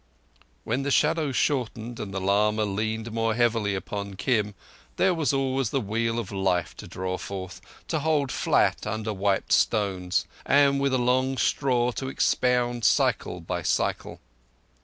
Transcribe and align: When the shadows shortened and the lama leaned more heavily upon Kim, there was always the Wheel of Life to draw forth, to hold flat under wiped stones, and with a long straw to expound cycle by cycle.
When 0.63 0.81
the 0.81 0.89
shadows 0.89 1.35
shortened 1.35 1.99
and 1.99 2.11
the 2.11 2.19
lama 2.19 2.63
leaned 2.65 3.11
more 3.11 3.35
heavily 3.35 3.75
upon 3.75 4.15
Kim, 4.15 4.55
there 4.95 5.13
was 5.13 5.31
always 5.31 5.69
the 5.69 5.79
Wheel 5.79 6.17
of 6.17 6.31
Life 6.31 6.75
to 6.77 6.87
draw 6.87 7.19
forth, 7.19 7.61
to 7.89 7.99
hold 7.99 8.31
flat 8.31 8.87
under 8.87 9.13
wiped 9.13 9.51
stones, 9.53 10.25
and 10.43 10.79
with 10.81 10.95
a 10.95 10.97
long 10.97 11.37
straw 11.37 11.91
to 11.91 12.09
expound 12.09 12.83
cycle 12.83 13.41
by 13.41 13.61
cycle. 13.61 14.19